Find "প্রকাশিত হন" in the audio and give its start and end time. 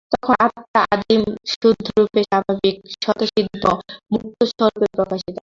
4.95-5.39